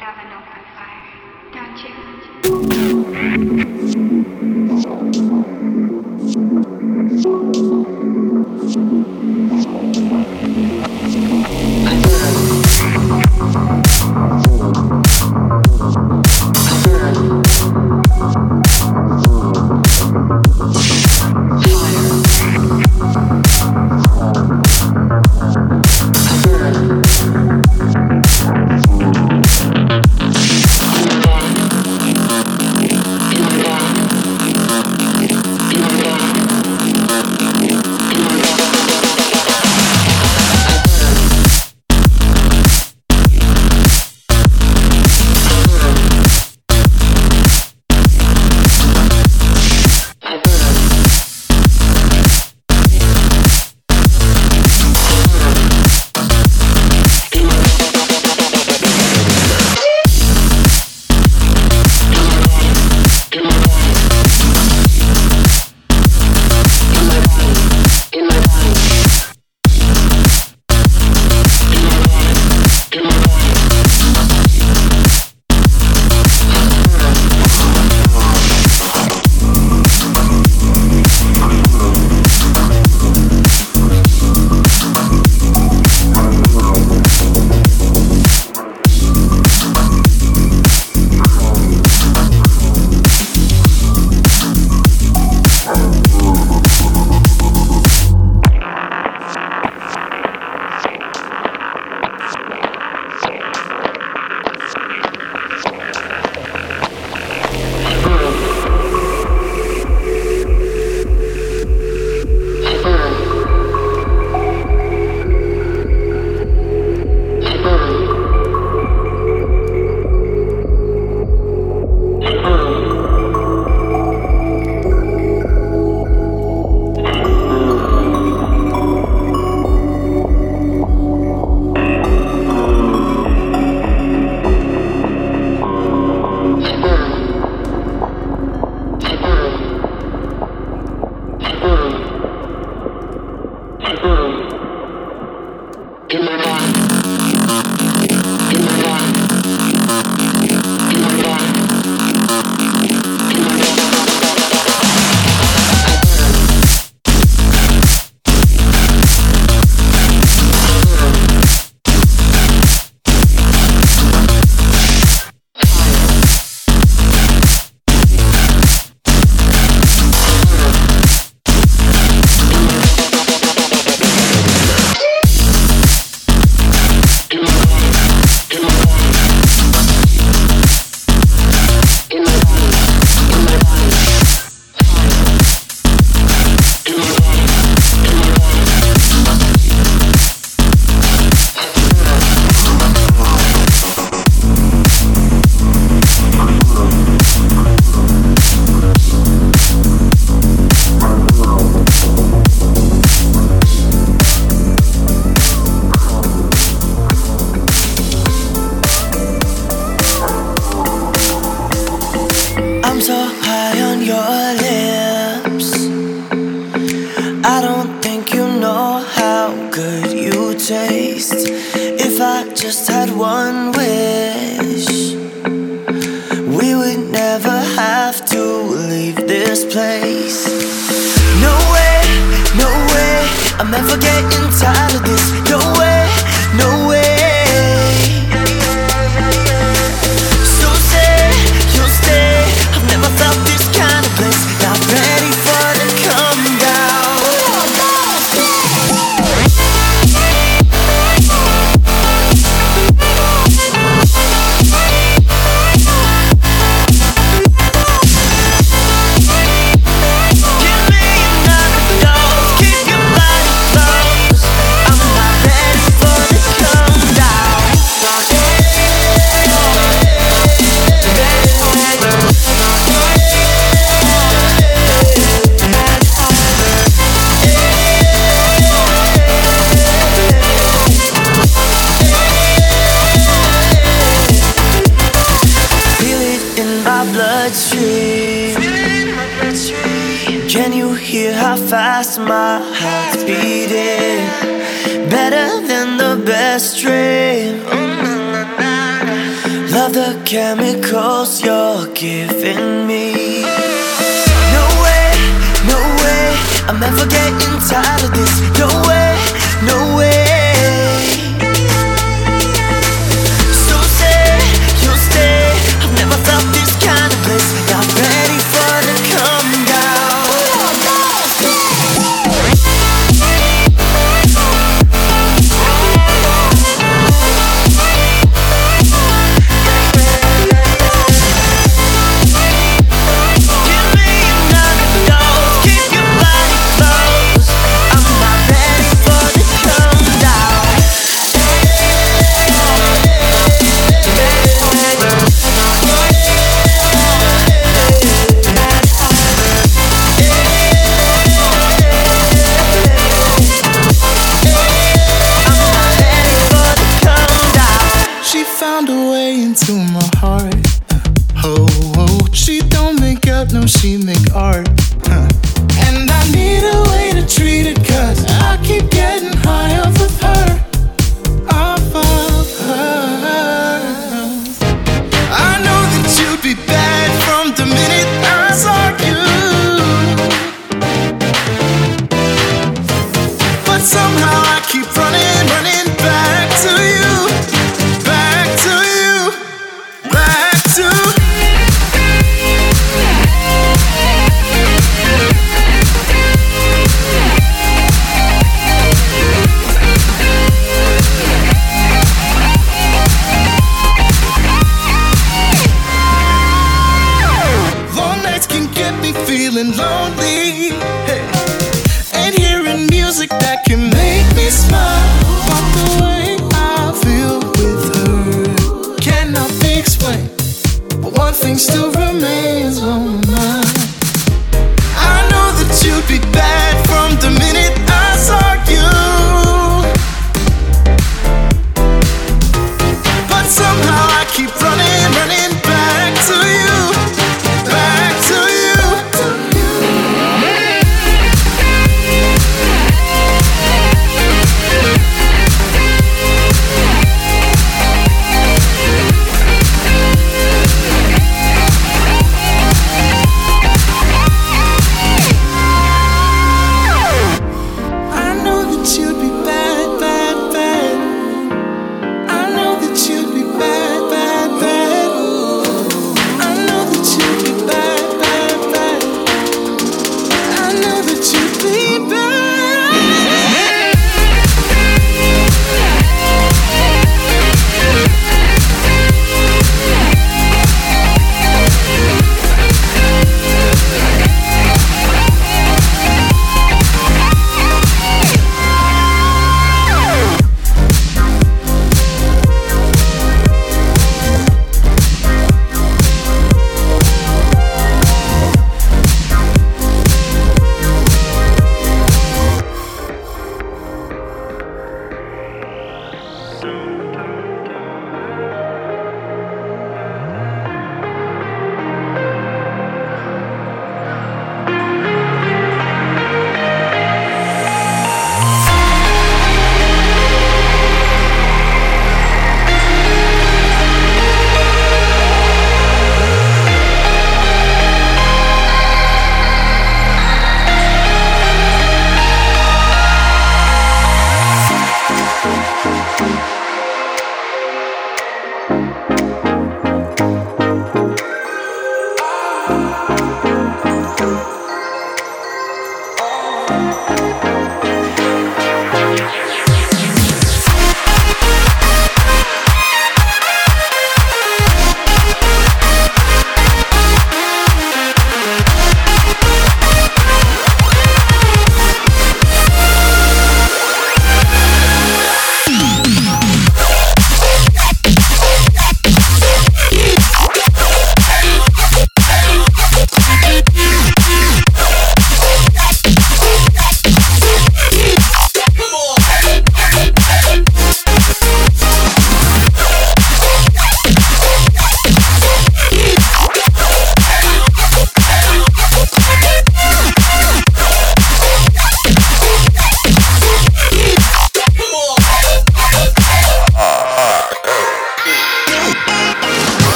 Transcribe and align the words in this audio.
love 0.00 0.44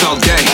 chase 0.00 0.49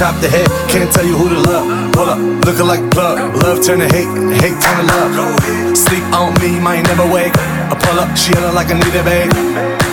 chop 0.00 0.16
the 0.24 0.30
head, 0.32 0.48
can't 0.72 0.88
tell 0.88 1.04
you 1.04 1.12
who 1.12 1.28
to 1.28 1.36
love. 1.36 1.92
Pull 1.92 2.08
up, 2.08 2.16
looking 2.48 2.64
like 2.64 2.80
blood. 2.88 3.20
Love 3.44 3.60
turn 3.60 3.80
to 3.84 3.88
hate, 3.92 4.08
hate 4.40 4.56
turn 4.56 4.76
to 4.80 4.84
love. 4.88 5.76
Sleep 5.76 6.00
on 6.16 6.32
me, 6.40 6.56
might 6.56 6.80
never 6.88 7.04
wake. 7.04 7.36
I 7.68 7.76
pull 7.76 8.00
up, 8.00 8.08
she 8.16 8.32
hella 8.32 8.50
like 8.56 8.72
a 8.72 8.80
need 8.80 8.96
a 8.96 9.04
babe. 9.04 9.28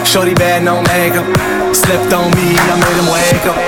Shorty 0.08 0.34
bad, 0.34 0.64
no 0.64 0.80
makeup. 0.88 1.28
Slept 1.76 2.08
on 2.16 2.32
me, 2.40 2.56
I 2.56 2.76
made 2.80 2.98
him 3.04 3.10
wake 3.12 3.48
up. 3.52 3.60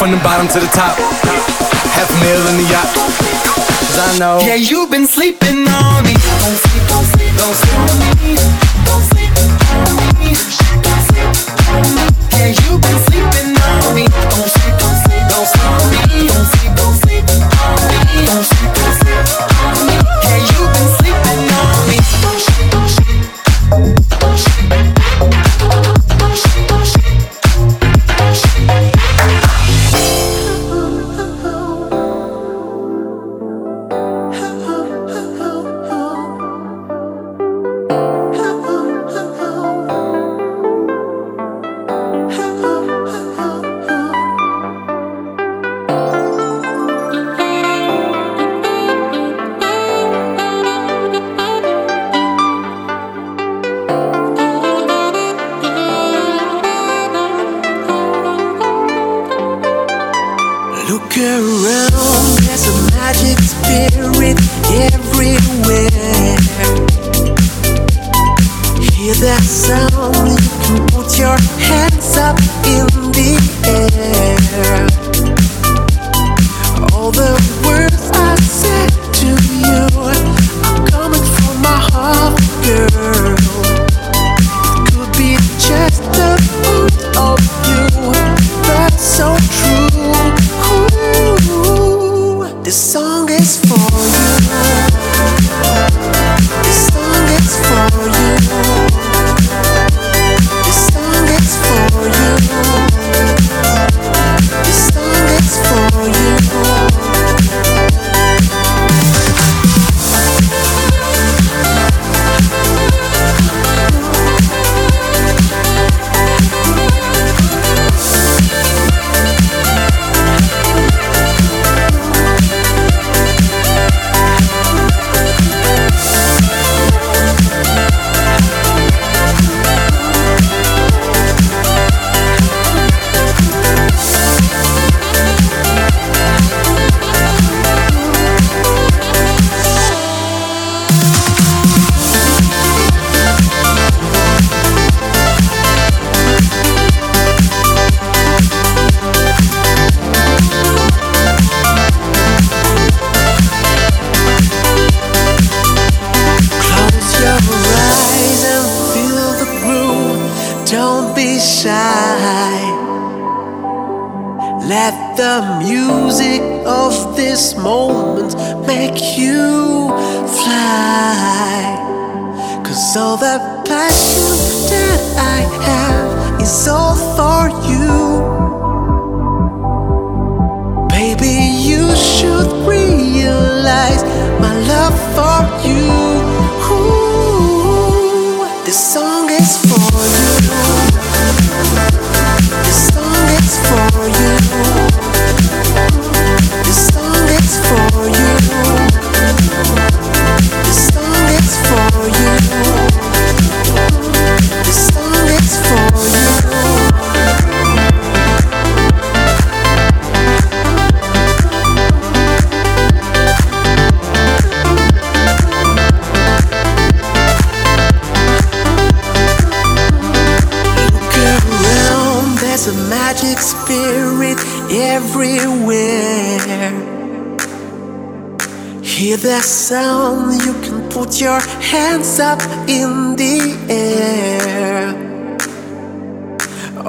From 0.00 0.10
the 0.16 0.20
bottom 0.24 0.48
to 0.56 0.58
the 0.64 0.72
top, 0.72 0.96
half 0.96 2.08
a 2.08 2.16
meal 2.24 2.40
in 2.48 2.56
the 2.64 2.68
yacht. 2.72 2.88
Cause 2.96 4.00
I 4.08 4.18
know. 4.18 4.40
Yeah, 4.40 4.56
you've 4.56 4.90
been 4.90 5.06
sleeping 5.06 5.68
on 5.68 6.00
me. 6.00 6.16
Don't 6.16 6.56
sleep, 6.64 6.84
don't 6.88 7.04
sleep, 7.12 7.32
don't 7.36 7.54
sleep 7.60 7.78
on 7.92 8.08
me. 8.08 8.13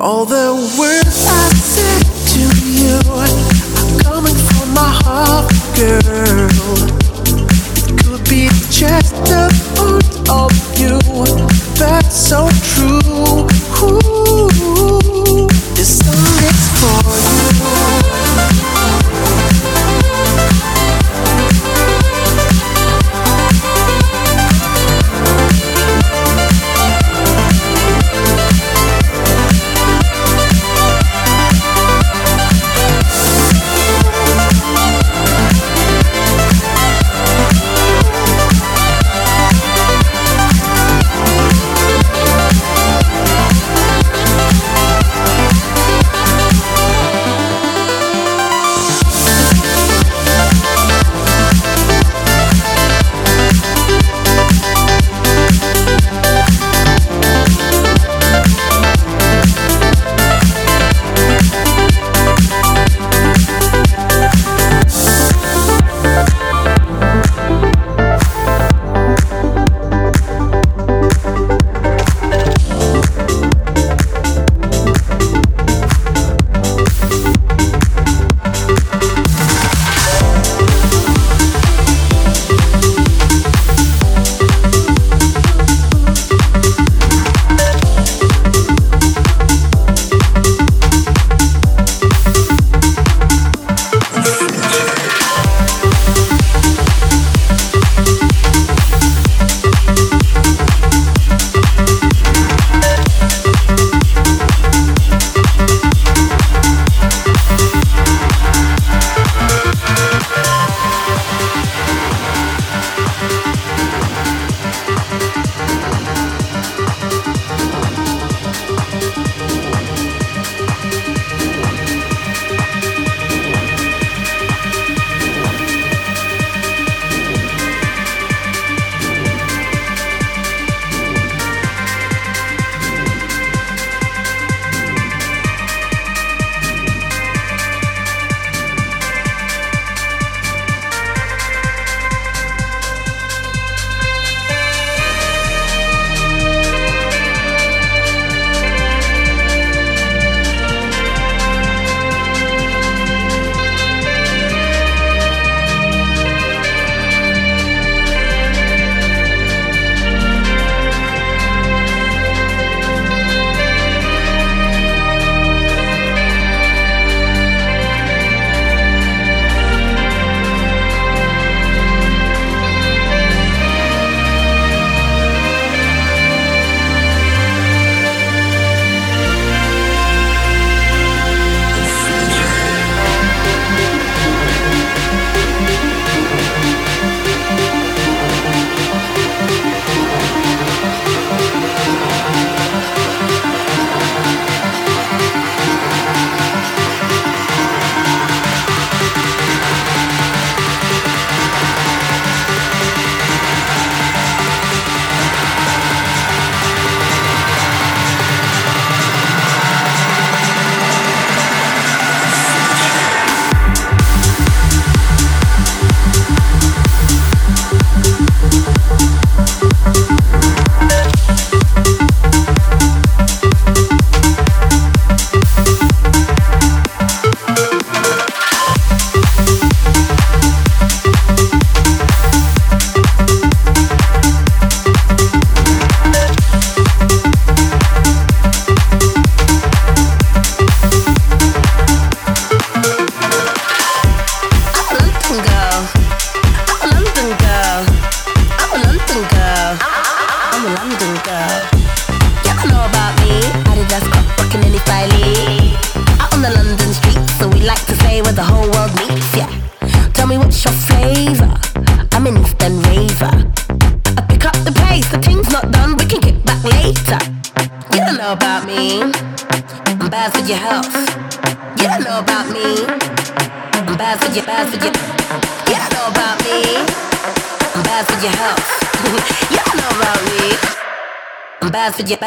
All 0.06 0.24
the 0.24 0.54
words 0.78 1.26
I 1.26 1.50
said 1.74 2.06
to 2.34 2.44
you 2.62 3.00
are 3.10 4.04
coming 4.04 4.36
from 4.36 4.72
my 4.72 4.92
heart, 5.02 5.50
girl. 5.76 6.78
It 7.90 8.06
could 8.06 8.24
be 8.30 8.48
just 8.70 9.16
the 9.26 9.50
thought 9.74 10.30
of 10.30 10.54
you 10.80 11.00
that's 11.80 12.16
so 12.16 12.48
true. 12.62 13.48
Ooh. 13.82 14.15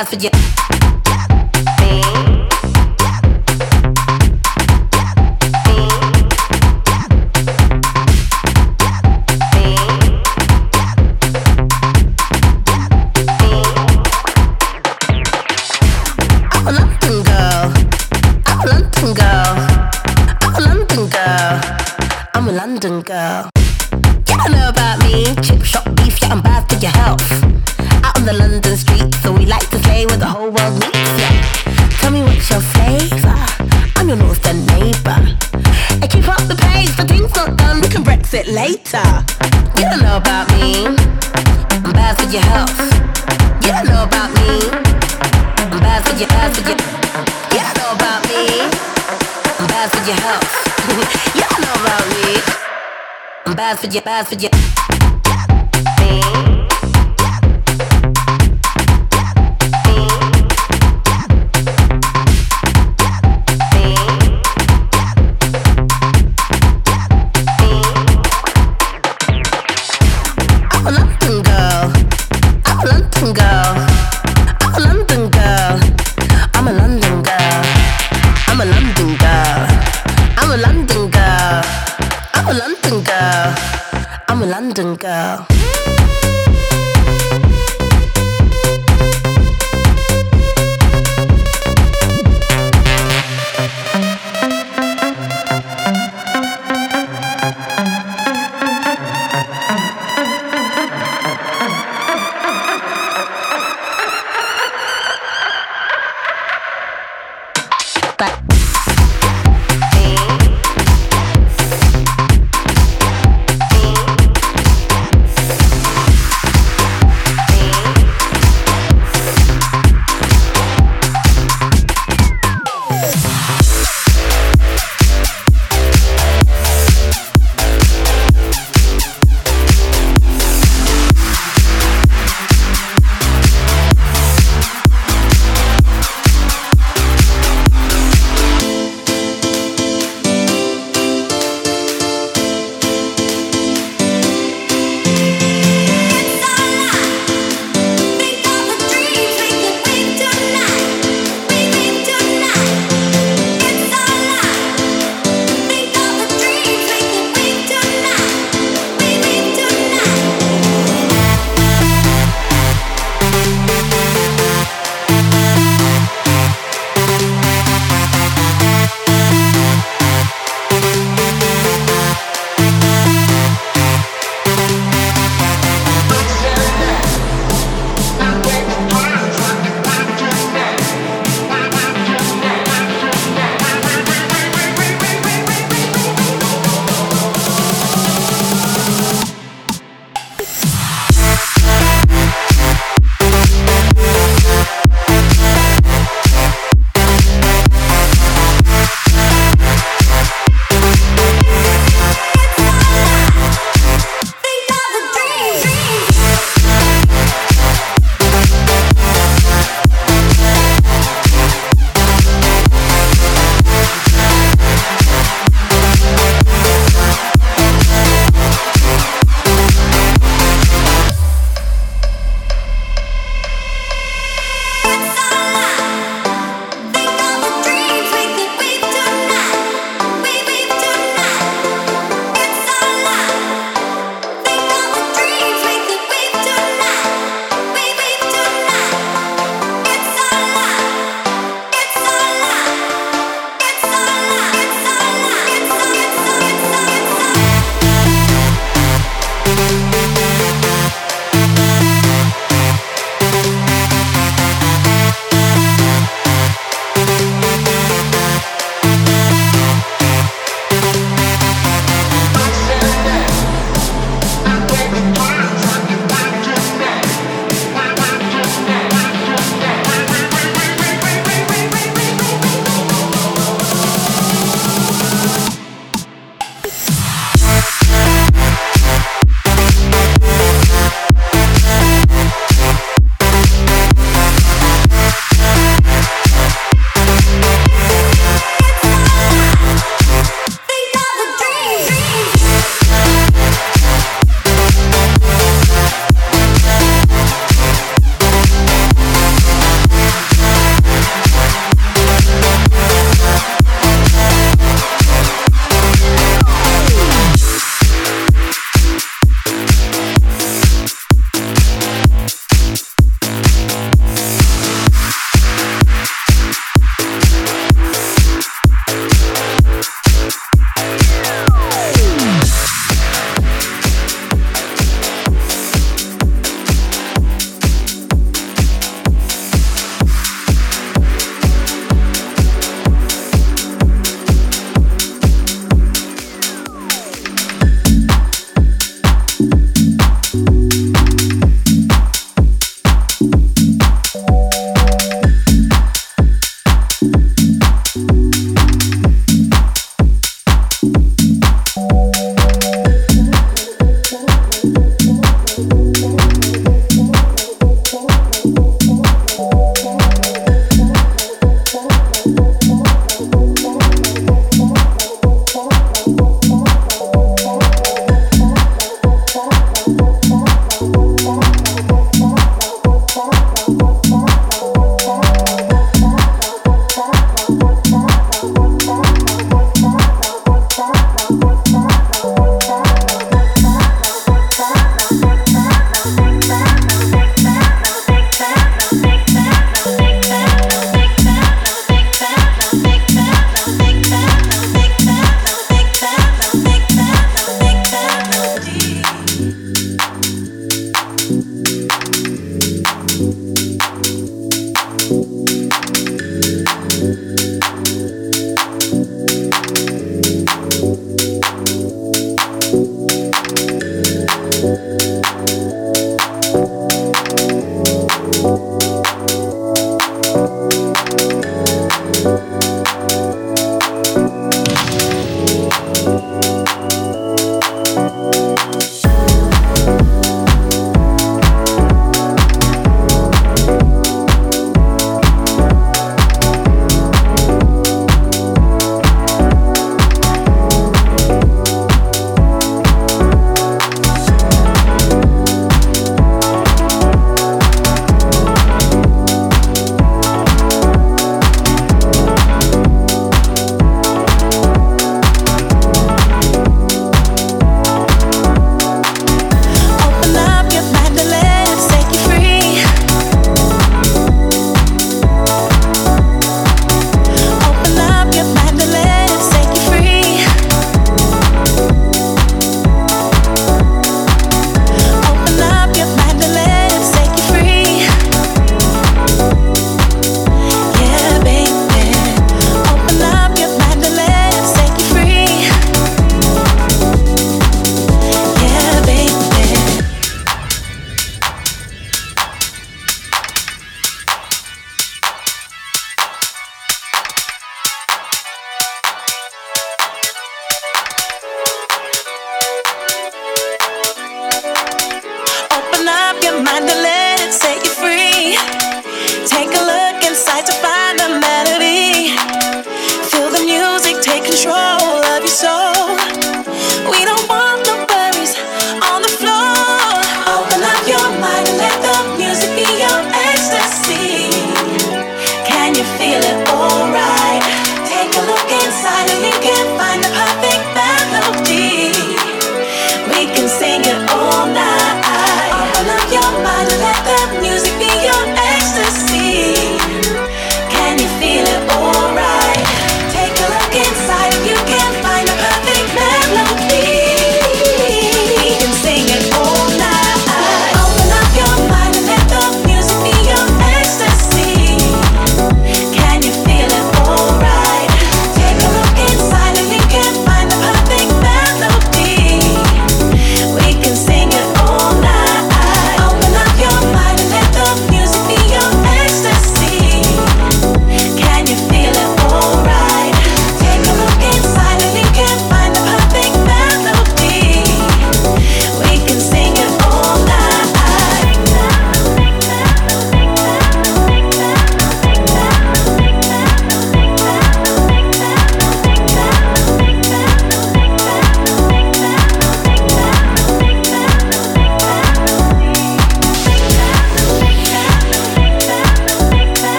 Bad 0.00 0.08
for 0.08 0.16
your, 0.16 0.59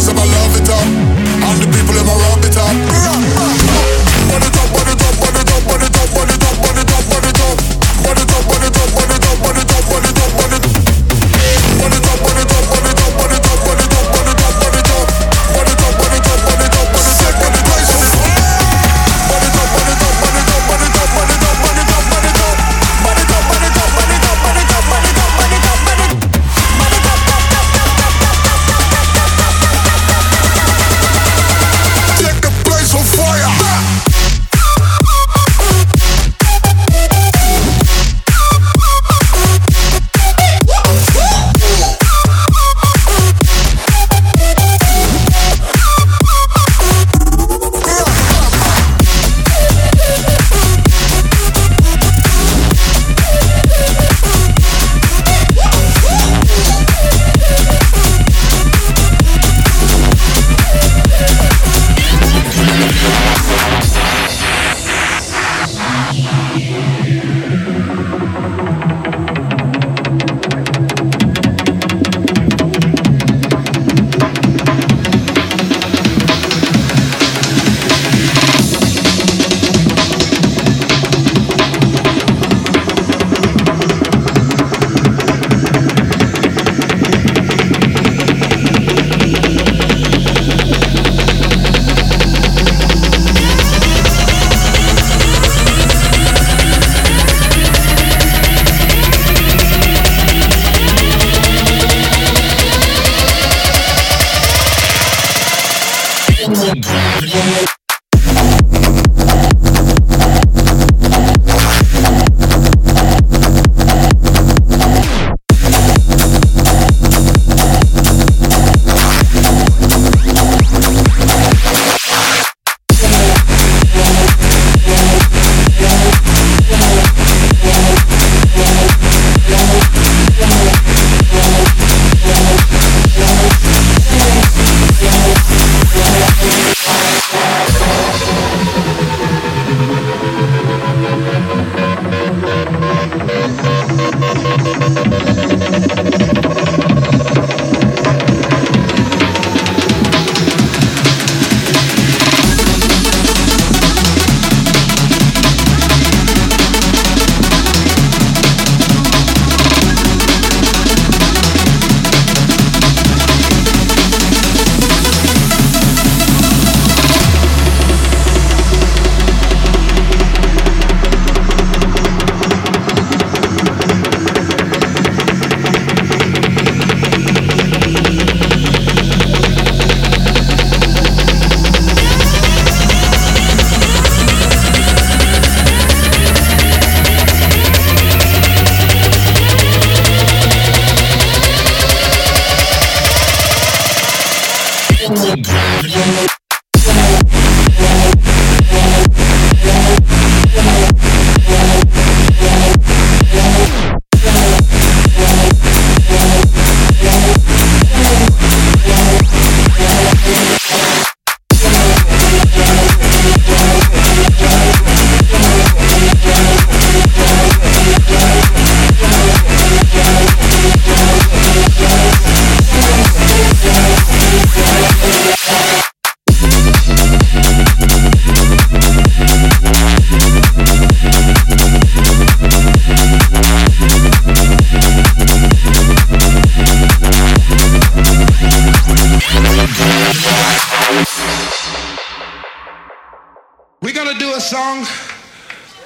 Rise 0.00 0.08
above 0.08 0.39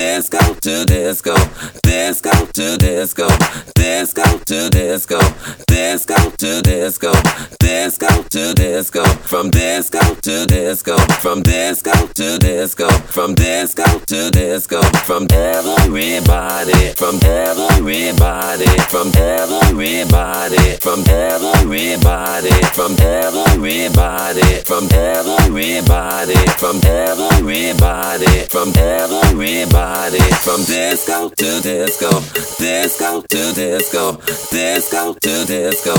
Disco 0.00 0.38
to 0.62 0.84
disco, 0.86 1.34
disco 1.82 2.30
to 2.54 2.76
disco, 2.78 3.28
disco 3.74 4.38
to 4.46 4.70
disco, 4.70 5.18
disco 5.66 6.30
to 6.38 6.62
disco, 6.62 7.12
disco 7.58 8.22
to 8.30 8.54
disco, 8.54 9.04
from 9.04 9.50
disco 9.50 10.00
to 10.22 10.46
disco, 10.46 10.96
from 11.20 11.42
disco 11.42 11.92
to 12.14 12.38
disco, 12.38 12.88
from 12.88 13.34
disco 13.34 13.84
to 14.06 14.30
disco, 14.30 14.80
from 15.04 15.26
everybody, 15.32 16.94
from 16.96 17.18
everybody, 17.22 18.64
from 18.88 19.12
everybody, 19.14 20.64
from 20.80 21.04
everybody, 21.10 22.48
from 22.72 22.96
everybody, 23.00 24.40
from 24.64 24.88
everybody, 24.94 26.36
from 26.56 26.80
everybody, 26.84 28.46
from 28.48 28.72
everybody, 28.76 29.89
from 29.90 30.62
disco 30.66 31.28
to 31.30 31.60
disco, 31.60 32.10
disco 32.58 33.22
to 33.22 33.52
disco, 33.54 34.12
disco 34.52 35.14
to 35.14 35.44
disco, 35.46 35.94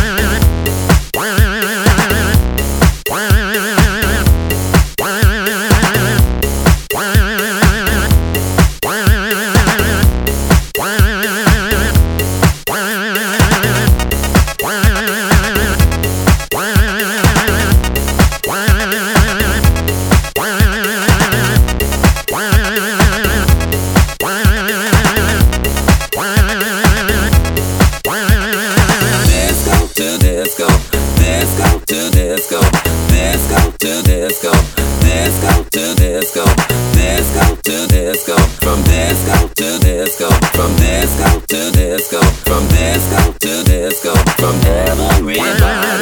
disco 37.35 37.55
to 37.63 37.87
disco, 37.87 38.37
from 38.61 38.81
disco 38.83 39.47
to 39.55 39.79
disco, 39.79 40.29
from 40.53 40.75
disco 40.77 41.39
to 41.47 41.71
disco, 41.71 42.21
from 42.45 42.67
disco 42.69 43.33
to 43.39 43.63
disco, 43.63 44.13
from 44.37 44.55
every. 44.65 45.94